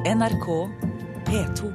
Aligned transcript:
NRK 0.00 0.68
P2. 1.26 1.72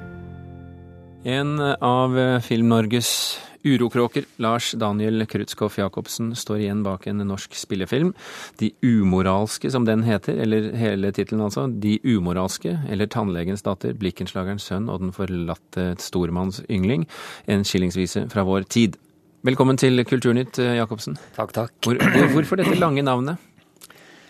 En 1.24 1.60
av 1.81 2.40
Film-Norges 2.41 3.37
urokråker, 3.63 4.25
Lars 4.41 4.71
Daniel 4.71 5.25
Krutskoff 5.29 5.78
Jacobsen, 5.78 6.31
står 6.35 6.63
igjen 6.63 6.81
bak 6.85 7.05
en 7.07 7.21
norsk 7.21 7.53
spillefilm. 7.53 8.15
De 8.57 8.71
umoralske, 8.81 9.69
som 9.69 9.85
den 9.85 10.01
heter, 10.07 10.41
eller 10.41 10.71
hele 10.73 11.13
tittelen 11.13 11.46
altså. 11.46 11.67
De 11.69 11.99
umoralske, 12.01 12.73
eller 12.89 13.13
Tannlegens 13.13 13.61
datter, 13.61 13.93
Blikkenslagerens 13.93 14.66
sønn 14.71 14.89
og 14.89 15.05
den 15.05 15.14
forlatte 15.14 15.92
stormanns 16.02 16.64
yngling. 16.66 17.05
En 17.46 17.62
skillingsvise 17.62 18.26
fra 18.34 18.46
vår 18.48 18.66
tid. 18.66 18.98
Velkommen 19.46 19.78
til 19.78 20.02
Kulturnytt, 20.02 20.57
Jacobsen. 20.57 21.21
Takk, 21.38 21.54
takk. 21.54 21.78
Hvor, 21.86 22.02
hvor, 22.02 22.32
hvorfor 22.39 22.64
dette 22.64 22.80
lange 22.82 23.05
navnet? 23.05 23.38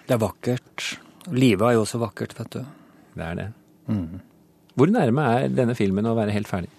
Det 0.03 0.19
er 0.19 0.25
vakkert. 0.27 0.97
Livet 1.31 1.69
er 1.69 1.77
jo 1.79 1.85
også 1.87 2.03
vakkert, 2.03 2.35
vet 2.43 2.57
du. 2.59 2.65
Det 3.15 3.31
er 3.33 3.39
det. 3.39 3.53
Mm. 3.87 4.19
Hvor 4.75 4.91
nærme 4.91 5.29
er 5.35 5.53
denne 5.53 5.75
filmen 5.77 6.07
å 6.07 6.15
være 6.17 6.35
helt 6.35 6.49
ferdig? 6.49 6.71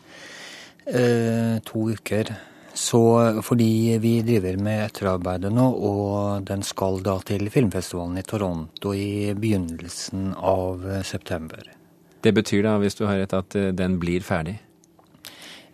Eh, 0.87 1.57
to 1.67 1.89
uker. 1.97 2.35
Så 2.77 3.01
fordi 3.43 3.97
vi 4.03 4.19
driver 4.21 4.59
med 4.61 4.83
etterarbeidet 4.91 5.49
nå, 5.55 5.65
og 5.65 6.45
den 6.45 6.61
skal 6.67 7.01
da 7.05 7.17
til 7.25 7.49
filmfestivalen 7.49 8.21
i 8.21 8.27
Toronto 8.29 8.93
i 8.93 9.33
begynnelsen 9.33 10.35
av 10.37 10.85
september. 11.09 11.73
Det 12.21 12.35
betyr 12.37 12.67
da, 12.67 12.77
hvis 12.83 12.99
du 12.99 13.07
har 13.07 13.21
rett, 13.21 13.33
at 13.37 13.57
eh, 13.57 13.73
den 13.77 14.01
blir 14.03 14.25
ferdig? 14.27 14.59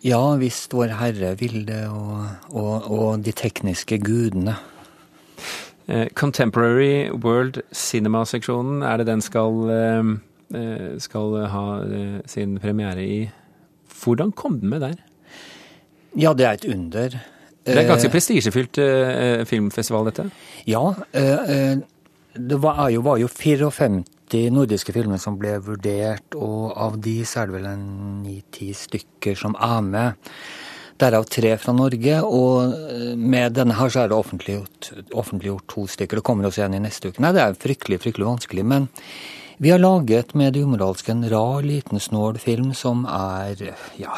Ja, 0.03 0.35
hvis 0.35 0.65
Vår 0.71 0.91
Herre 0.99 1.33
vil 1.39 1.63
det, 1.67 1.85
og, 1.87 2.27
og, 2.51 2.87
og 2.91 3.23
de 3.23 3.31
tekniske 3.31 4.01
gudene. 4.03 4.57
Eh, 5.87 6.09
Contemporary 6.19 7.09
World 7.23 7.61
Cinema-seksjonen, 7.71 8.83
er 8.83 8.99
det 8.99 9.07
den 9.07 9.23
skal, 9.23 9.69
eh, 9.71 9.99
eh, 9.99 10.13
skal 11.03 11.37
ha 11.49 11.65
sin 12.29 12.57
premiere 12.61 13.03
i? 13.03 13.19
Hvordan 14.03 14.33
kom 14.35 14.59
den 14.59 14.69
med 14.73 14.81
der? 14.83 14.97
Ja, 16.19 16.33
det 16.33 16.45
er 16.45 16.57
et 16.57 16.65
under. 16.69 17.19
Det 17.63 17.77
er 17.79 17.87
ganske 17.87 18.11
prestisjefylt 18.11 18.77
filmfestival, 19.49 20.09
dette? 20.11 20.27
Ja. 20.67 20.83
Det 22.33 22.57
var 22.59 22.89
jo, 22.89 23.01
var 23.05 23.21
jo 23.21 23.29
54 23.29 24.49
nordiske 24.53 24.93
filmer 24.95 25.21
som 25.21 25.37
ble 25.37 25.55
vurdert, 25.61 26.33
og 26.33 26.73
av 26.73 26.97
de 27.01 27.19
så 27.25 27.43
er 27.43 27.49
det 27.49 27.57
vel 27.59 27.67
en 27.69 27.87
ni-ti 28.23 28.71
stykker 28.73 29.37
som 29.37 29.53
er 29.61 29.81
med. 29.85 30.29
Derav 31.01 31.25
tre 31.29 31.55
fra 31.57 31.73
Norge, 31.73 32.19
og 32.25 32.73
med 33.17 33.55
denne 33.57 33.77
her 33.77 33.89
så 33.93 34.03
er 34.03 34.11
det 34.11 34.17
offentliggjort, 34.17 34.91
offentliggjort 35.13 35.65
to 35.73 35.87
stykker. 35.89 36.19
Det 36.19 36.25
kommer 36.25 36.49
også 36.49 36.65
en 36.65 36.77
i 36.77 36.83
neste 36.83 37.09
uke. 37.09 37.21
Nei, 37.23 37.33
det 37.33 37.41
er 37.45 37.57
fryktelig, 37.57 38.01
fryktelig 38.03 38.27
vanskelig. 38.29 38.65
Men 38.73 38.89
vi 39.57 39.69
har 39.69 39.81
laget 39.81 40.33
med 40.35 40.53
det 40.53 40.63
umoralske 40.63 41.11
en 41.11 41.27
rar, 41.29 41.61
liten, 41.63 41.99
snål 41.99 42.39
film 42.41 42.73
som 42.73 43.05
er 43.05 43.59
ja, 43.99 44.15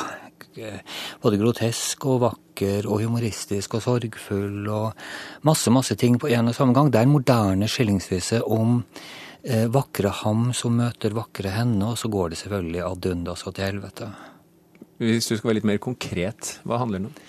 både 1.21 1.39
grotesk 1.41 2.05
og 2.07 2.21
vakker 2.23 2.87
og 2.87 3.03
humoristisk 3.03 3.75
og 3.77 3.83
sorgfull 3.83 4.69
og 4.71 4.93
masse, 5.47 5.71
masse 5.73 5.97
ting 5.99 6.17
på 6.21 6.31
en 6.31 6.51
og 6.51 6.55
samme 6.55 6.75
gang. 6.75 6.91
Det 6.91 7.01
er 7.01 7.07
en 7.09 7.15
moderne 7.15 7.69
skillingsvise 7.71 8.41
om 8.43 8.79
eh, 9.43 9.65
vakre 9.71 10.13
ham 10.23 10.51
som 10.55 10.77
møter 10.79 11.15
vakre 11.17 11.51
henne, 11.57 11.91
og 11.91 11.99
så 11.99 12.11
går 12.11 12.31
det 12.31 12.39
selvfølgelig 12.43 12.85
ad 12.85 13.11
undas 13.11 13.45
og 13.47 13.57
til 13.57 13.69
helvete. 13.69 14.09
Hvis 15.03 15.27
du 15.27 15.35
skal 15.35 15.49
være 15.49 15.59
litt 15.59 15.69
mer 15.73 15.83
konkret, 15.83 16.55
hva 16.63 16.79
handler 16.79 17.03
det 17.03 17.11
om? 17.11 17.19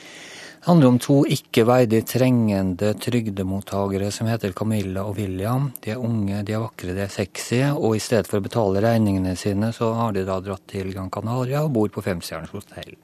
Det 0.67 0.72
handler 0.72 0.89
om 0.91 0.97
to 0.98 1.17
ikke 1.31 1.62
verdig 1.62 2.00
trengende 2.11 2.89
trygdemottakere 2.98 4.09
som 4.11 4.27
heter 4.27 4.50
Camilla 4.50 5.05
og 5.06 5.20
William. 5.20 5.69
De 5.78 5.92
er 5.95 6.00
unge, 6.03 6.41
de 6.42 6.56
er 6.56 6.64
vakre, 6.64 6.91
de 6.91 7.05
er 7.05 7.12
sexy, 7.14 7.61
og 7.70 7.95
i 7.95 8.00
stedet 8.03 8.27
for 8.27 8.41
å 8.41 8.42
betale 8.42 8.83
regningene 8.83 9.36
sine, 9.39 9.69
så 9.70 9.92
har 9.95 10.17
de 10.17 10.25
da 10.27 10.41
dratt 10.42 10.64
til 10.73 10.91
Gran 10.91 11.12
Canaria 11.14 11.61
og 11.62 11.70
bor 11.77 11.92
på 11.95 12.03
femstjerners 12.03 12.50
hotell. 12.50 12.97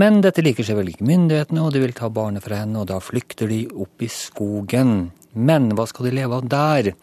Men 0.00 0.22
dette 0.24 0.40
liker 0.40 0.64
seg 0.64 0.80
vel 0.80 0.94
ikke 0.94 1.10
myndighetene, 1.10 1.60
og 1.60 1.76
de 1.76 1.82
vil 1.84 1.92
ta 1.98 2.08
barnet 2.08 2.46
fra 2.48 2.62
henne, 2.62 2.80
og 2.80 2.88
da 2.88 3.02
flykter 3.04 3.52
de 3.52 3.66
opp 3.68 4.00
i 4.00 4.08
skogen. 4.08 5.10
Men 5.36 5.68
hva 5.76 5.84
skal 5.92 6.08
de 6.08 6.14
leve 6.22 6.40
av 6.40 6.48
der? 6.56 6.94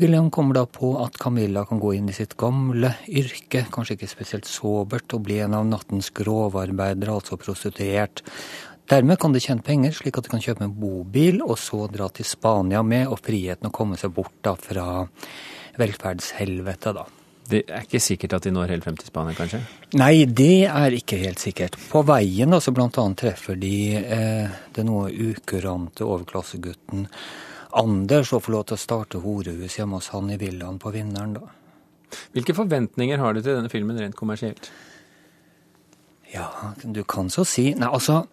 William 0.00 0.30
kommer 0.30 0.54
da 0.56 0.62
på 0.64 0.94
at 1.02 1.18
Camilla 1.20 1.66
kan 1.68 1.82
gå 1.82 1.90
inn 1.98 2.06
i 2.08 2.14
sitt 2.16 2.38
gamle 2.40 2.94
yrke, 3.10 3.66
kanskje 3.74 3.98
ikke 3.98 4.14
spesielt 4.14 4.46
sobert, 4.48 5.10
og 5.12 5.26
bli 5.26 5.42
en 5.44 5.58
av 5.58 5.66
nattens 5.68 6.08
grovarbeidere, 6.16 7.18
altså 7.18 7.36
prostituert. 7.36 8.22
Dermed 8.90 9.20
kan 9.22 9.30
de 9.30 9.38
tjene 9.38 9.62
penger, 9.62 9.92
slik 9.94 10.16
at 10.18 10.26
de 10.26 10.32
kan 10.32 10.42
kjøpe 10.42 10.64
en 10.66 10.74
bobil, 10.74 11.36
og 11.44 11.54
så 11.62 11.84
dra 11.92 12.08
til 12.10 12.26
Spania 12.26 12.80
med, 12.82 13.06
og 13.06 13.20
friheten 13.22 13.68
å 13.68 13.74
komme 13.74 13.98
seg 14.00 14.10
bort 14.16 14.34
da 14.42 14.56
fra 14.58 15.04
velferdshelvete, 15.78 16.94
da. 16.96 17.04
Det 17.50 17.60
er 17.66 17.86
ikke 17.86 18.00
sikkert 18.02 18.34
at 18.36 18.46
de 18.46 18.52
når 18.54 18.74
helt 18.74 18.86
frem 18.86 18.98
til 18.98 19.06
Spania, 19.10 19.34
kanskje? 19.38 19.60
Nei, 19.98 20.24
det 20.26 20.66
er 20.70 20.94
ikke 20.94 21.20
helt 21.22 21.42
sikkert. 21.42 21.78
På 21.90 22.02
veien 22.06 22.50
da, 22.50 22.58
så 22.62 22.74
blant 22.74 22.98
annet 22.98 23.22
treffer 23.22 23.58
de 23.58 23.76
eh, 24.00 24.58
den 24.74 24.90
noe 24.90 25.10
ukurante 25.10 26.06
overklassegutten 26.06 27.06
Anders 27.78 28.32
og 28.34 28.42
får 28.42 28.54
lov 28.56 28.66
til 28.66 28.74
å 28.74 28.82
starte 28.82 29.22
horehus 29.22 29.76
hjemme 29.78 30.00
hos 30.00 30.10
han 30.10 30.32
i 30.34 30.38
villaen 30.40 30.82
på 30.82 30.90
Vinneren, 30.90 31.36
da. 31.38 31.46
Hvilke 32.34 32.56
forventninger 32.58 33.22
har 33.22 33.36
du 33.36 33.38
til 33.38 33.54
denne 33.54 33.70
filmen 33.70 33.98
rent 34.02 34.18
kommersielt? 34.18 34.72
Ja, 36.34 36.50
du 36.82 37.04
kan 37.06 37.30
så 37.30 37.44
si 37.46 37.68
Nei, 37.78 37.86
altså 37.86 38.24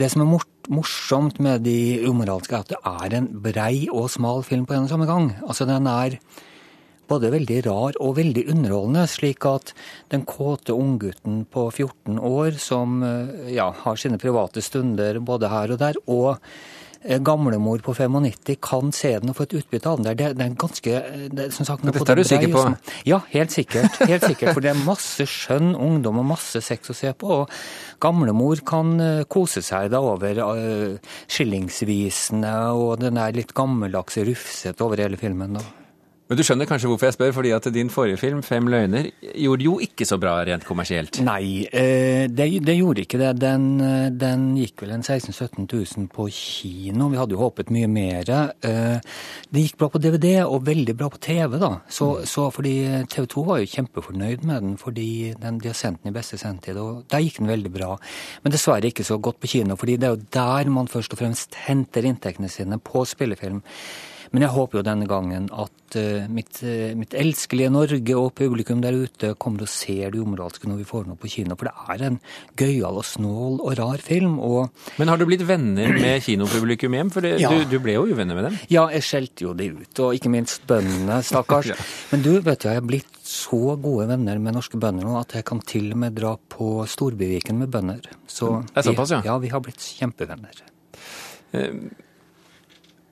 Det 0.00 0.10
som 0.12 0.24
er 0.24 0.44
morsomt 0.70 1.40
med 1.42 1.64
De 1.66 2.00
umoralske, 2.06 2.54
er 2.56 2.64
at 2.64 2.72
det 2.72 2.80
er 2.86 3.16
en 3.18 3.28
brei 3.42 3.88
og 3.90 4.10
smal 4.12 4.44
film 4.46 4.66
på 4.66 4.76
en 4.76 4.86
og 4.86 4.92
samme 4.92 5.08
gang. 5.10 5.32
Altså, 5.46 5.66
den 5.68 5.88
er 5.90 6.18
både 7.10 7.32
veldig 7.32 7.62
rar 7.66 7.96
og 7.98 8.16
veldig 8.20 8.44
underholdende, 8.52 9.06
slik 9.10 9.44
at 9.50 9.72
den 10.12 10.22
kåte 10.22 10.76
unggutten 10.76 11.42
på 11.50 11.66
14 11.72 12.20
år 12.22 12.58
som 12.62 13.00
ja, 13.50 13.72
har 13.82 13.98
sine 13.98 14.20
private 14.22 14.62
stunder 14.62 15.18
både 15.18 15.50
her 15.50 15.74
og 15.74 15.82
der, 15.82 15.98
og 16.06 16.38
Eh, 16.38 16.89
gamlemor 17.24 17.80
på 17.84 17.94
95 17.96 18.58
kan 18.60 18.92
se 18.92 19.14
den 19.22 19.32
og 19.32 19.38
få 19.38 19.46
et 19.46 19.54
utbytte 19.60 19.88
av 19.88 20.00
den. 20.00 20.08
der. 20.10 20.18
Det, 20.18 20.28
det 20.36 20.46
er 20.46 20.56
ganske 20.60 21.02
det, 21.32 21.46
som 21.56 21.68
sagt, 21.68 21.84
Dette 21.86 22.12
er 22.12 22.20
du 22.20 22.24
sikker 22.28 22.52
på? 22.52 22.64
Ja, 23.08 23.22
helt 23.32 23.54
sikkert. 23.54 23.96
helt 24.10 24.26
sikkert, 24.26 24.52
For 24.52 24.64
det 24.64 24.74
er 24.74 24.84
masse 24.84 25.24
skjønn 25.28 25.72
ungdom 25.74 26.20
og 26.20 26.28
masse 26.34 26.60
sex 26.64 26.92
å 26.92 26.96
se 26.96 27.14
på. 27.16 27.42
og 27.42 28.00
Gamlemor 28.00 28.62
kan 28.68 28.94
uh, 29.00 29.24
kose 29.28 29.64
seg 29.64 29.90
da 29.94 30.00
over 30.04 30.44
uh, 30.44 31.16
skillingsvisene 31.30 32.54
og 32.76 33.00
den 33.02 33.20
der 33.20 33.36
litt 33.36 33.56
gammeldagse 33.56 34.24
rufsete 34.28 34.84
over 34.84 35.00
hele 35.00 35.20
filmen. 35.20 35.56
da. 35.56 35.79
Men 36.30 36.38
du 36.38 36.44
skjønner 36.46 36.68
kanskje 36.70 36.86
hvorfor 36.86 37.08
jeg 37.08 37.14
spør, 37.16 37.32
fordi 37.34 37.50
at 37.50 37.64
din 37.74 37.88
forrige 37.90 38.20
film, 38.20 38.38
'Fem 38.46 38.68
løgner', 38.70 39.08
gjorde 39.34 39.64
jo 39.64 39.72
ikke 39.82 40.06
så 40.06 40.14
bra 40.14 40.36
rent 40.46 40.62
kommersielt? 40.62 41.18
Nei, 41.26 41.66
eh, 41.72 42.28
det, 42.30 42.46
det 42.62 42.76
gjorde 42.78 43.02
ikke 43.02 43.18
det. 43.18 43.32
Den, 43.42 43.64
eh, 43.82 44.10
den 44.14 44.44
gikk 44.54 44.84
vel 44.84 44.92
en 44.94 45.02
16 45.02 45.34
000-17 45.34 45.66
000 45.98 46.06
på 46.06 46.28
kino. 46.30 47.08
Vi 47.10 47.18
hadde 47.18 47.34
jo 47.34 47.40
håpet 47.42 47.72
mye 47.74 47.88
mer. 47.90 48.30
Eh, 48.62 49.00
det 49.50 49.64
gikk 49.64 49.80
bra 49.80 49.88
på 49.90 49.98
DVD 49.98 50.44
og 50.44 50.68
veldig 50.68 50.94
bra 51.00 51.08
på 51.10 51.18
TV, 51.18 51.56
da. 51.58 51.72
Så, 51.90 52.20
mm. 52.20 52.30
så 52.30 52.46
fordi 52.54 52.76
TV 53.10 53.26
2 53.34 53.44
var 53.48 53.58
jo 53.58 53.72
kjempefornøyd 53.74 54.46
med 54.46 54.62
den, 54.62 54.78
fordi 54.78 55.34
den, 55.34 55.58
de 55.58 55.72
har 55.72 55.74
sendt 55.74 56.04
den 56.04 56.14
i 56.14 56.18
beste 56.20 56.38
sendtid. 56.38 56.78
Og 56.78 57.02
der 57.10 57.26
gikk 57.26 57.42
den 57.42 57.50
veldig 57.50 57.74
bra. 57.74 57.96
Men 58.44 58.54
dessverre 58.54 58.86
ikke 58.86 59.02
så 59.02 59.18
godt 59.18 59.42
på 59.42 59.50
kino, 59.56 59.74
fordi 59.74 59.98
det 59.98 60.06
er 60.06 60.14
jo 60.14 60.22
der 60.30 60.70
man 60.70 60.86
først 60.86 61.10
og 61.10 61.24
fremst 61.24 61.58
henter 61.66 62.06
inntektene 62.06 62.46
sine 62.46 62.78
på 62.78 63.02
spillefilm. 63.02 63.64
Men 64.30 64.44
jeg 64.44 64.54
håper 64.54 64.78
jo 64.78 64.84
denne 64.86 65.06
gangen 65.10 65.48
at 65.50 65.96
uh, 65.98 66.26
mitt, 66.30 66.60
uh, 66.62 66.92
mitt, 66.98 67.14
elskelige 67.18 67.70
Norge 67.74 68.14
og 68.14 68.28
publikum 68.38 68.82
der 68.82 68.94
ute 68.94 69.32
kommer 69.42 69.64
og 69.66 69.70
ser 69.72 70.12
det 70.14 70.20
umoralske 70.22 70.70
når 70.70 70.78
vi 70.78 70.86
får 70.86 71.06
den 71.06 71.14
opp 71.16 71.22
på 71.24 71.30
kino. 71.32 71.56
For 71.58 71.66
det 71.66 71.94
er 71.94 72.04
en 72.06 72.18
gøyal 72.60 73.00
og 73.00 73.06
snål 73.08 73.58
og 73.58 73.74
rar 73.80 74.04
film. 74.04 74.36
Og 74.38 74.70
Men 75.02 75.10
har 75.10 75.18
du 75.18 75.26
blitt 75.26 75.42
venner 75.48 75.90
med 75.96 76.22
kinopublikum 76.22 76.94
hjem? 76.94 77.10
For 77.10 77.26
det, 77.26 77.32
ja. 77.42 77.50
du, 77.50 77.64
du, 77.72 77.78
ble 77.82 77.96
jo 77.96 78.04
uvenner 78.06 78.38
med 78.38 78.46
dem? 78.48 78.58
Ja, 78.70 78.86
jeg 78.94 79.06
skjelte 79.08 79.48
jo 79.48 79.54
det 79.58 79.70
ut. 79.74 80.02
Og 80.06 80.18
ikke 80.18 80.30
minst 80.32 80.62
bøndene, 80.70 81.18
stakkars. 81.26 81.70
ja. 81.72 81.78
Men 82.12 82.22
du, 82.26 82.32
vet 82.38 82.62
du, 82.62 82.68
jeg 82.70 82.78
har 82.78 82.86
blitt 82.86 83.18
så 83.30 83.74
gode 83.82 84.06
venner 84.10 84.38
med 84.42 84.54
norske 84.56 84.78
bønder 84.80 85.06
nå 85.06 85.16
at 85.20 85.34
jeg 85.38 85.46
kan 85.46 85.62
til 85.66 85.90
og 85.94 86.00
med 86.02 86.14
dra 86.18 86.36
på 86.38 86.84
Storbyviken 86.90 87.58
med 87.64 87.74
bønder. 87.74 88.06
Så 88.30 88.60
det 88.70 88.78
er 88.82 88.86
såpass, 88.92 89.16
ja. 89.18 89.20
ja, 89.26 89.36
vi 89.42 89.50
har 89.50 89.62
blitt 89.64 89.82
kjempevenner. 89.98 90.62
Uh, 91.50 91.90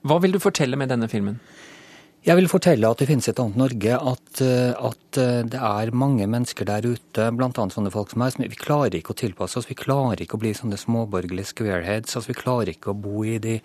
hva 0.07 0.19
vil 0.23 0.35
du 0.35 0.39
fortelle 0.39 0.79
med 0.79 0.91
denne 0.91 1.09
filmen? 1.11 1.39
Jeg 2.27 2.35
vil 2.35 2.49
fortelle 2.51 2.87
at 2.91 2.99
det 2.99 3.07
finnes 3.07 3.29
et 3.31 3.37
annet 3.39 3.55
Norge, 3.55 3.95
at, 3.95 4.41
eh, 4.43 4.73
at, 4.75 5.17
eh, 5.17 5.43
det 5.47 5.59
er 5.59 5.91
mange 5.95 6.25
mennesker 6.27 6.67
der 6.67 6.83
ute, 6.83 7.29
bl.a. 7.31 7.49
sånne 7.55 7.91
folk 7.93 8.11
som 8.11 8.19
meg, 8.19 8.33
som 8.33 8.43
vi 8.43 8.59
klarer 8.59 8.97
ikke 8.97 9.13
å 9.13 9.19
tilpasse 9.21 9.55
oss. 9.55 9.69
Vi 9.69 9.77
klarer 9.79 10.19
ikke 10.19 10.35
å 10.35 10.41
bli 10.41 10.51
sånne 10.51 10.75
småborgerlige 10.75 11.53
squareheads. 11.53 12.17
altså 12.17 12.33
Vi 12.33 12.41
klarer 12.41 12.73
ikke 12.73 12.91
å 12.91 12.99
bo 12.99 13.23
i 13.23 13.37
de 13.39 13.61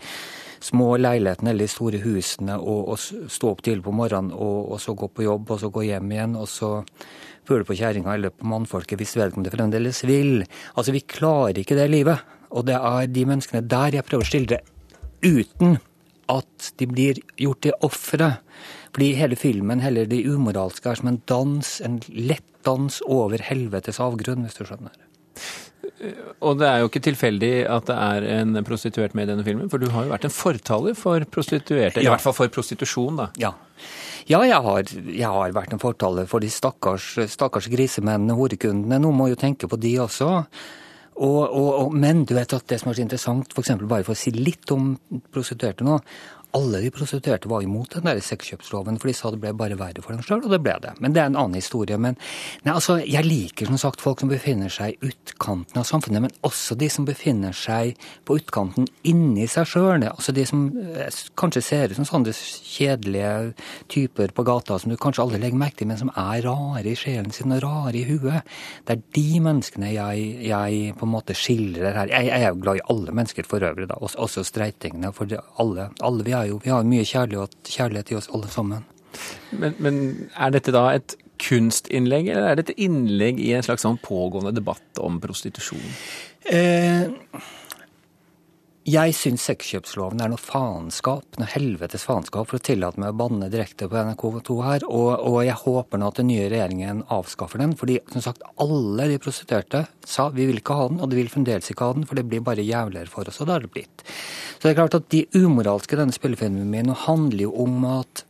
små 0.62 0.94
leilighetene 0.96 1.50
eller 1.50 1.66
de 1.66 1.72
store 1.72 1.98
husene 2.04 2.54
og, 2.56 2.94
og 2.94 3.30
stå 3.30 3.50
opp 3.50 3.62
tidlig 3.66 3.84
på 3.84 3.92
morgenen 3.92 4.32
og, 4.32 4.70
og, 4.70 4.78
så 4.80 4.94
gå 4.96 5.10
på 5.12 5.26
jobb 5.26 5.50
og 5.50 5.60
så 5.60 5.68
gå 5.74 5.82
hjem 5.90 6.14
igjen 6.14 6.36
og 6.40 6.46
så 6.48 6.70
pule 7.44 7.66
på 7.68 7.76
kjerringa 7.76 8.14
eller 8.14 8.32
på 8.32 8.48
mannfolket 8.48 9.02
hvis 9.02 9.16
vedkommende 9.18 9.52
fremdeles 9.52 10.04
vil. 10.08 10.46
Altså, 10.78 10.94
vi 10.94 11.02
klarer 11.04 11.58
ikke 11.60 11.76
det 11.76 11.90
livet. 11.90 12.22
Og 12.54 12.64
det 12.70 12.78
er 12.78 13.10
de 13.10 13.26
menneskene 13.26 13.66
der 13.66 13.98
jeg 13.98 14.06
prøver 14.06 14.24
å 14.24 14.30
skildre 14.30 14.60
uten 15.24 15.76
at 16.32 16.72
de 16.80 16.88
blir 16.90 17.20
gjort 17.40 17.62
til 17.66 17.76
ofre. 17.86 18.30
Fordi 18.94 19.12
hele 19.18 19.38
filmen, 19.38 19.82
heller 19.82 20.08
det 20.10 20.22
umoralske, 20.26 20.90
er 20.90 21.00
som 21.00 21.10
en 21.10 21.22
dans, 21.30 21.70
en 21.84 22.00
lett 22.14 22.46
dans 22.64 23.00
over 23.10 23.42
helvetes 23.44 24.00
avgrunn, 24.00 24.46
hvis 24.46 24.56
du 24.58 24.64
skjønner. 24.68 24.94
Og 26.44 26.58
det 26.60 26.68
er 26.68 26.82
jo 26.82 26.88
ikke 26.90 27.02
tilfeldig 27.04 27.52
at 27.70 27.88
det 27.88 27.96
er 27.96 28.26
en 28.40 28.58
prostituert 28.66 29.14
med 29.16 29.26
i 29.26 29.32
denne 29.32 29.44
filmen, 29.46 29.70
for 29.72 29.80
du 29.80 29.88
har 29.92 30.06
jo 30.06 30.12
vært 30.12 30.26
en 30.28 30.34
fortaler 30.34 30.96
for 30.98 31.24
prostituerte, 31.32 32.02
ja. 32.02 32.08
i 32.08 32.12
hvert 32.12 32.24
fall 32.24 32.36
for 32.36 32.52
prostitusjon, 32.52 33.20
da. 33.20 33.28
Ja. 33.40 33.54
Ja, 34.24 34.40
jeg 34.46 34.56
har, 34.64 34.88
jeg 35.04 35.28
har, 35.28 35.52
vært 35.52 35.74
en 35.76 35.82
fortaler 35.82 36.28
for 36.28 36.40
de 36.40 36.48
stakkars, 36.52 37.10
stakkars 37.28 37.68
grisemennene, 37.72 38.36
horekundene. 38.38 39.00
Noen 39.02 39.18
må 39.18 39.28
jo 39.28 39.36
tenke 39.36 39.68
på 39.68 39.76
de 39.80 39.98
også. 40.00 40.30
Og, 41.14 41.42
og, 41.46 41.68
og, 41.78 41.92
men 41.94 42.24
du 42.26 42.34
vet 42.34 42.56
at 42.56 42.66
det 42.70 42.80
som 42.80 42.90
er 42.90 42.98
så 42.98 43.04
interessant, 43.04 43.52
f.eks. 43.54 43.74
bare 43.84 44.06
for 44.06 44.16
å 44.16 44.18
si 44.18 44.32
litt 44.34 44.70
om 44.74 44.94
prostituerte 45.34 45.86
nå, 45.86 46.00
alle 46.54 46.80
de 46.84 46.90
prostituerte 46.94 47.50
var 47.50 47.64
imot 47.64 47.96
den 47.96 48.06
der 48.06 48.20
sexkjøpsloven, 48.22 48.98
for 49.00 49.10
de 49.10 49.16
sa 49.16 49.32
det 49.34 49.40
ble 49.42 49.52
bare 49.58 49.78
verre 49.78 50.02
for 50.04 50.14
dem 50.14 50.22
sjøl, 50.24 50.44
og 50.44 50.52
det 50.52 50.60
ble 50.62 50.76
det. 50.82 50.92
Men 51.02 51.14
det 51.14 51.22
er 51.22 51.30
en 51.30 51.38
annen 51.40 51.58
historie. 51.58 51.98
Men 51.98 52.16
nei, 52.62 52.74
altså, 52.74 53.00
jeg 53.02 53.26
liker 53.26 53.70
som 53.70 53.80
sagt 53.80 54.04
folk 54.04 54.22
som 54.22 54.30
befinner 54.30 54.72
seg 54.72 54.94
i 54.94 55.10
utkanten 55.10 55.80
av 55.80 55.88
samfunnet, 55.88 56.22
men 56.24 56.36
også 56.46 56.76
de 56.78 56.88
som 56.92 57.06
befinner 57.08 57.56
seg 57.56 57.98
på 58.26 58.38
utkanten 58.38 58.86
inni 59.08 59.48
seg 59.50 59.66
sjøl. 59.70 60.06
Altså 60.08 60.34
de 60.36 60.46
som 60.48 60.66
eh, 60.94 61.20
kanskje 61.38 61.64
ser 61.64 61.92
ut 61.92 61.98
som 61.98 62.08
sånne 62.08 62.34
kjedelige 62.34 63.54
typer 63.90 64.34
på 64.34 64.46
gata 64.46 64.78
som 64.80 64.92
du 64.92 64.98
kanskje 65.00 65.24
aldri 65.24 65.42
legger 65.42 65.60
merke 65.60 65.80
til, 65.82 65.90
men 65.90 66.00
som 66.00 66.12
er 66.14 66.44
rare 66.46 66.86
i 66.86 66.96
sjelen 66.98 67.34
sin 67.34 67.54
og 67.54 67.64
rare 67.64 67.98
i 67.98 68.06
huet. 68.08 68.46
Det 68.86 68.96
er 68.96 69.04
de 69.18 69.42
menneskene 69.44 69.92
jeg, 69.94 70.30
jeg 70.46 70.94
på 70.98 71.08
en 71.08 71.14
måte 71.14 71.36
skildrer 71.38 71.98
her. 71.98 72.14
Jeg, 72.14 72.30
jeg 72.30 72.46
er 72.46 72.54
jo 72.54 72.62
glad 72.62 72.80
i 72.80 72.86
alle 72.94 73.18
mennesker 73.18 73.48
for 73.48 73.64
øvrig, 73.66 73.90
da, 73.90 73.98
også, 73.98 74.46
streitingene. 74.46 75.12
For 75.16 75.30
alle, 75.62 75.90
alle 76.04 76.26
vi 76.26 76.34
er 76.36 76.43
jo 76.48 76.60
Vi 76.64 76.72
har 76.72 76.86
mye 76.88 77.04
kjærlighet, 77.08 77.56
kjærlighet 77.68 78.12
i 78.12 78.18
oss 78.20 78.30
alle 78.32 78.50
sammen. 78.52 78.86
Men, 79.50 79.76
men, 79.78 80.00
er 80.34 80.54
dette 80.54 80.74
da 80.74 80.88
et 80.94 81.16
kunstinnlegg, 81.44 82.30
eller 82.30 82.48
er 82.48 82.58
det 82.58 82.68
et 82.68 82.84
innlegg 82.86 83.40
i 83.42 83.52
en 83.56 83.64
slags 83.66 83.84
sånn 83.84 83.98
pågående 84.02 84.54
debatt 84.54 85.02
om 85.02 85.20
prostitusjon? 85.22 85.82
Eh, 86.50 87.10
jeg 88.84 89.14
syns 89.16 89.46
sexkjøpsloven 89.48 90.20
er 90.20 90.28
noe 90.28 90.40
faenskap, 90.40 91.38
noe 91.40 91.48
helvetes 91.48 92.02
faenskap, 92.04 92.50
for 92.50 92.58
å 92.58 92.64
tillate 92.64 93.00
meg 93.00 93.14
å 93.14 93.16
banne 93.16 93.48
direkte 93.52 93.88
på 93.88 93.96
NRK2 93.96 94.56
her. 94.60 94.84
Og, 94.90 95.08
og, 95.24 95.38
jeg 95.46 95.56
håper 95.62 96.00
nå 96.00 96.10
at 96.10 96.20
den 96.20 96.28
nye 96.28 96.50
regjeringen 96.52 97.00
avskaffer 97.14 97.62
den. 97.62 97.72
fordi 97.80 97.96
som 98.12 98.26
sagt, 98.26 98.44
alle 98.60 99.08
de 99.08 99.16
prostituerte 99.24 99.86
sa 100.04 100.28
vi 100.34 100.44
vil 100.50 100.60
ikke 100.60 100.76
ha 100.76 100.90
den, 100.92 101.00
og 101.00 101.08
de 101.08 101.16
vil 101.16 101.32
fremdeles 101.32 101.72
ikke 101.72 101.88
ha 101.88 101.96
den, 101.96 102.04
for 102.04 102.20
det 102.20 102.26
blir 102.28 102.44
bare 102.44 102.66
jævligere 102.66 103.08
for 103.08 103.30
oss. 103.30 103.40
Og 103.40 103.48
det 103.48 103.56
har 103.56 103.64
det 103.64 103.72
blitt. 103.72 104.04
Så 104.04 104.66
det 104.66 104.74
er 104.74 104.78
klart 104.82 104.98
at 105.00 105.08
de 105.16 105.24
umoralske 105.32 105.96
denne 105.96 106.16
spillefilmen 106.16 106.68
min 106.68 106.92
handler 107.06 107.46
jo 107.46 107.56
om 107.64 107.88
at 107.88 108.26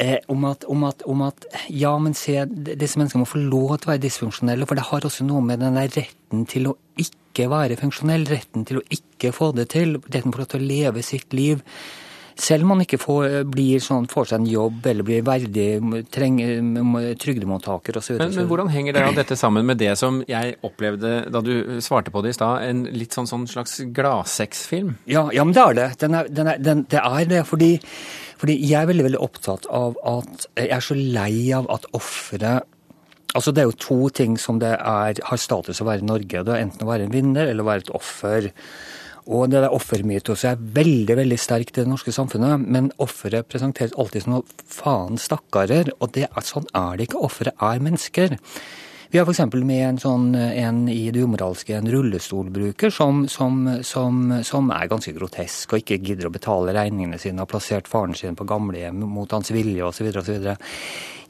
Eh, 0.00 0.16
om, 0.32 0.44
at, 0.48 0.64
om, 0.64 0.84
at, 0.88 1.02
om, 1.02 1.22
at, 1.26 1.44
ja, 1.68 1.90
men 2.00 2.14
se, 2.16 2.38
disse 2.48 2.96
menneskene 2.96 3.20
må 3.20 3.28
få 3.28 3.40
lov 3.42 3.74
til 3.76 3.90
å 3.90 3.92
være 3.92 4.04
dysfunksjonelle. 4.06 4.68
For 4.68 4.78
det 4.78 4.86
har 4.88 5.04
også 5.04 5.26
noe 5.28 5.44
med 5.44 5.60
den 5.60 5.76
der 5.76 5.90
retten 5.92 6.46
til 6.48 6.70
å 6.70 6.76
ikke 7.00 7.50
være 7.52 7.76
funksjonell, 7.76 8.24
retten 8.30 8.64
til 8.68 8.80
å 8.80 8.86
ikke 8.96 9.34
få 9.36 9.50
det 9.58 9.68
til, 9.74 9.98
retten 10.08 10.32
til 10.32 10.56
å 10.56 10.68
leve 10.70 11.04
sitt 11.04 11.36
liv. 11.36 11.60
Selv 12.40 12.64
om 12.64 12.72
man 12.72 12.80
ikke 12.86 12.96
får, 12.96 13.42
blir 13.52 13.82
sånn, 13.84 14.06
får 14.08 14.30
seg 14.30 14.40
en 14.40 14.48
jobb 14.48 14.86
eller 14.88 15.04
blir 15.04 15.26
verdig 15.26 15.66
trygdemottaker 16.08 18.00
osv. 18.00 18.16
Men, 18.22 18.32
men 18.38 18.48
hvordan 18.48 18.72
henger 18.72 18.96
det, 18.96 19.04
dette 19.18 19.36
sammen 19.36 19.68
med 19.68 19.82
det 19.82 19.92
som 20.00 20.22
jeg 20.24 20.56
opplevde 20.64 21.12
da 21.28 21.44
du 21.44 21.82
svarte 21.84 22.14
på 22.14 22.24
det 22.24 22.32
i 22.32 22.38
stad, 22.38 22.64
en 22.70 22.86
litt 22.96 23.12
sånn, 23.12 23.28
sånn 23.28 23.44
slags 23.50 23.82
gladsexfilm? 23.92 24.96
Ja, 25.10 25.28
ja, 25.36 25.44
men 25.44 25.52
det 25.56 25.66
er 25.66 25.78
det. 25.82 25.88
Den 26.00 26.16
er, 26.22 26.32
den 26.40 26.52
er, 26.54 26.64
den, 26.70 26.84
det 26.88 27.04
er 27.04 27.30
det. 27.36 27.44
fordi 27.50 27.74
fordi 28.40 28.56
jeg 28.64 28.78
er 28.80 28.88
veldig 28.88 29.06
veldig 29.10 29.22
opptatt 29.22 29.66
av 29.68 29.98
at 30.08 30.46
jeg 30.56 30.70
er 30.72 30.84
så 30.84 30.96
lei 30.96 31.32
av 31.56 31.68
at 31.72 31.88
offeret 31.96 32.76
Altså 33.30 33.52
Det 33.54 33.62
er 33.62 33.68
jo 33.68 33.78
to 33.78 33.96
ting 34.10 34.32
som 34.42 34.56
det 34.58 34.72
er, 34.74 35.20
har 35.22 35.38
status 35.38 35.78
å 35.78 35.84
være 35.86 36.02
i 36.02 36.06
Norge. 36.08 36.40
Det 36.42 36.50
er 36.50 36.64
enten 36.64 36.82
å 36.82 36.88
være 36.88 37.04
en 37.06 37.12
vinner 37.14 37.46
eller 37.46 37.62
å 37.62 37.68
være 37.68 37.84
et 37.84 37.92
offer. 37.94 38.48
Og 39.30 39.44
det 39.52 39.60
der 39.62 39.70
offermytoset 39.76 40.48
er 40.50 40.64
veldig 40.80 41.14
veldig 41.20 41.38
sterkt 41.38 41.78
i 41.78 41.84
det 41.84 41.92
norske 41.92 42.10
samfunnet. 42.10 42.64
Men 42.66 42.90
offeret 42.98 43.46
presenteres 43.46 43.94
alltid 43.94 44.24
som 44.24 44.34
noe 44.34 44.66
faen 44.66 45.20
stakkarer. 45.22 45.92
Og 46.00 46.10
det 46.16 46.26
er, 46.26 46.42
sånn 46.42 46.66
er 46.74 46.98
det 46.98 47.06
ikke. 47.06 47.22
Offeret 47.28 47.62
er 47.62 47.84
mennesker. 47.86 48.34
Vi 49.10 49.18
har 49.18 49.26
f.eks. 49.26 49.54
med 49.66 49.80
en 49.82 49.96
sånn 49.98 50.26
en 50.38 50.84
i 50.88 51.08
det 51.10 51.24
umoralske, 51.26 51.74
en 51.74 51.88
rullestolbruker 51.90 52.92
som, 52.94 53.24
som, 53.26 53.64
som, 53.82 54.20
som, 54.46 54.68
er 54.70 54.90
ganske 54.92 55.14
grotesk 55.16 55.74
og 55.74 55.80
ikke 55.82 55.98
gidder 55.98 56.28
å 56.28 56.34
betale 56.34 56.74
regningene 56.76 57.18
sine, 57.18 57.42
har 57.42 57.50
plassert 57.50 57.90
faren 57.90 58.14
sin 58.14 58.38
på 58.38 58.46
gamlehjem 58.46 59.02
mot 59.10 59.34
hans 59.34 59.50
vilje 59.50 59.82
osv. 59.88 60.12
osv. 60.22 60.46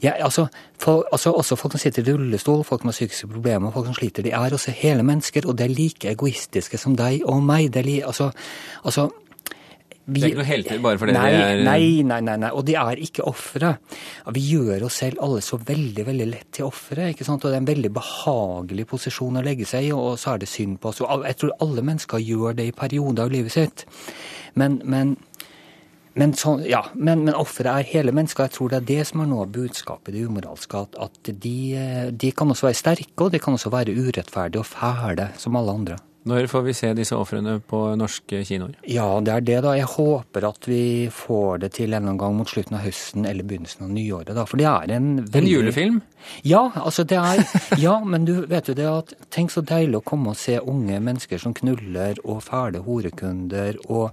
Ja, 0.01 0.13
altså, 0.21 0.45
for, 0.77 1.07
altså, 1.09 1.33
også 1.33 1.57
folk 1.57 1.73
som 1.73 1.81
sitter 1.81 2.05
i 2.05 2.13
rullestol, 2.13 2.61
folk 2.65 2.85
med 2.85 2.93
psykiske 2.93 3.31
problemer, 3.33 3.73
folk 3.73 3.89
som 3.89 3.97
sliter, 3.97 4.25
de 4.25 4.35
er 4.37 4.53
også 4.53 4.77
hele 4.77 5.01
mennesker, 5.05 5.49
og 5.49 5.57
de 5.57 5.65
er 5.65 5.73
like 5.73 6.13
egoistiske 6.13 6.77
som 6.81 6.93
deg 6.97 7.25
og 7.25 7.41
meg. 7.45 7.73
Li, 7.85 7.99
altså, 8.05 8.29
altså 8.85 9.09
vi, 10.11 10.19
det 10.19 10.27
er 10.27 10.33
ikke 10.33 10.41
noe 10.41 10.49
heltid 10.49 10.83
bare 10.83 10.99
fordi 11.01 11.15
nei, 11.15 11.29
er 11.31 11.63
Nei, 11.65 11.85
nei, 12.07 12.19
nei, 12.27 12.35
nei. 12.43 12.51
Og 12.57 12.65
de 12.67 12.75
er 12.79 13.01
ikke 13.03 13.25
ofre. 13.29 13.73
Vi 14.35 14.43
gjør 14.51 14.85
oss 14.87 14.99
selv 15.03 15.21
alle 15.23 15.41
så 15.45 15.59
veldig 15.61 16.05
veldig 16.07 16.27
lett 16.29 16.49
til 16.57 16.67
ofre. 16.67 17.09
ikke 17.13 17.27
sant? 17.27 17.45
Og 17.45 17.51
det 17.51 17.59
er 17.59 17.63
en 17.63 17.71
veldig 17.71 17.93
behagelig 17.95 18.87
posisjon 18.91 19.39
å 19.39 19.45
legge 19.45 19.67
seg 19.69 19.89
i, 19.89 19.95
og 19.95 20.19
så 20.21 20.35
er 20.35 20.43
det 20.43 20.51
synd 20.51 20.79
på 20.81 20.91
oss. 20.91 21.01
Og 21.05 21.25
jeg 21.29 21.39
tror 21.41 21.57
alle 21.63 21.85
mennesker 21.91 22.23
gjør 22.23 22.57
det 22.59 22.69
i 22.69 22.75
perioder 22.75 23.27
av 23.27 23.33
livet 23.33 23.55
sitt. 23.55 23.85
Men, 24.59 24.81
men, 24.83 25.15
men, 26.19 26.35
så, 26.35 26.57
ja, 26.67 26.83
men, 26.93 27.23
men 27.25 27.37
offeret 27.37 27.71
er 27.71 27.91
hele 27.93 28.15
mennesker. 28.15 28.49
Jeg 28.49 28.57
tror 28.57 28.71
det 28.73 28.81
er 28.81 28.87
det 28.91 29.01
som 29.09 29.23
er 29.23 29.31
noe 29.31 29.47
av 29.47 29.55
budskapet 29.55 30.13
i 30.13 30.19
det 30.19 30.27
umoralske. 30.27 30.85
At, 30.85 31.01
at 31.07 31.33
de, 31.47 31.57
de 32.11 32.35
kan 32.35 32.51
også 32.51 32.69
være 32.69 32.81
sterke, 32.83 33.17
og 33.23 33.33
de 33.33 33.43
kan 33.43 33.55
også 33.55 33.73
være 33.73 33.95
urettferdige 33.95 34.63
og 34.65 34.71
fæle, 34.73 35.31
som 35.39 35.59
alle 35.59 35.77
andre. 35.81 36.01
Når 36.29 36.45
får 36.51 36.61
vi 36.67 36.73
se 36.77 36.89
disse 36.93 37.17
ofrene 37.17 37.55
på 37.65 37.79
norske 37.97 38.43
kinoer? 38.45 38.75
Ja, 38.85 39.07
det 39.25 39.33
er 39.33 39.45
det, 39.45 39.55
da. 39.65 39.71
Jeg 39.73 39.89
håper 39.89 40.45
at 40.51 40.67
vi 40.69 41.09
får 41.09 41.63
det 41.63 41.71
til 41.79 41.95
en 41.97 42.11
gang 42.19 42.35
mot 42.37 42.49
slutten 42.49 42.77
av 42.77 42.85
høsten 42.85 43.25
eller 43.25 43.47
begynnelsen 43.47 43.87
av 43.87 43.93
nyåret. 43.95 44.35
da. 44.37 44.45
For 44.45 44.61
det 44.61 44.67
er 44.69 44.93
en 44.99 45.09
veldig... 45.23 45.41
En 45.41 45.49
julefilm? 45.49 45.97
Ja, 46.45 46.67
altså 46.77 47.07
det 47.09 47.17
er 47.17 47.41
Ja, 47.81 47.95
men 48.05 48.27
du 48.29 48.35
vet 48.45 48.69
jo 48.69 48.77
det 48.77 48.85
at 48.85 49.15
Tenk 49.33 49.49
så 49.53 49.63
deilig 49.65 49.97
å 49.97 50.05
komme 50.05 50.35
og 50.35 50.37
se 50.37 50.59
unge 50.61 50.99
mennesker 51.01 51.41
som 51.41 51.55
knuller, 51.57 52.19
og 52.21 52.43
fæle 52.45 52.83
horekunder, 52.85 53.79
og 53.89 54.11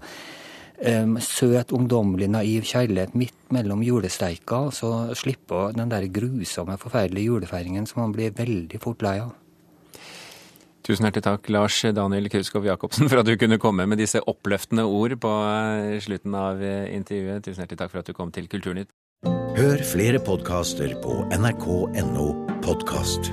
um, 0.81 1.19
søt, 1.21 1.75
ungdommelig, 1.77 2.31
naiv 2.33 2.65
kjærlighet 2.71 3.19
midt 3.19 3.37
mellom 3.53 3.83
julesteika, 3.85 4.63
og 4.71 4.73
så 4.79 4.95
slippe 5.19 5.67
den 5.77 5.93
der 5.93 6.09
grusomme, 6.09 6.79
forferdelige 6.81 7.29
julefeiringen 7.35 7.85
som 7.91 8.07
man 8.07 8.17
blir 8.17 8.33
veldig 8.39 8.81
fort 8.81 9.05
lei 9.05 9.19
av. 9.27 9.37
Tusen 10.89 11.05
hjertelig 11.05 11.27
takk, 11.27 11.49
Lars 11.53 11.83
Daniel 11.93 12.31
Krutskov 12.33 12.65
Jacobsen, 12.65 13.11
for 13.13 13.21
at 13.21 13.29
du 13.29 13.35
kunne 13.37 13.59
komme 13.61 13.85
med 13.85 14.01
disse 14.01 14.23
oppløftende 14.25 14.87
ord 14.89 15.19
på 15.21 15.33
eh, 15.45 15.99
slutten 16.01 16.37
av 16.39 16.63
eh, 16.65 16.89
intervjuet. 16.97 17.45
Tusen 17.45 17.61
hjertelig 17.61 17.83
takk 17.83 17.93
for 17.93 18.01
at 18.01 18.09
du 18.09 18.17
kom 18.17 18.33
til 18.33 18.49
Kulturnytt. 18.49 18.89
Hør 19.59 19.83
flere 19.85 20.23
podkaster 20.23 20.95
på 21.03 21.19
nrk.no 21.35 22.31
podkast. 22.65 23.33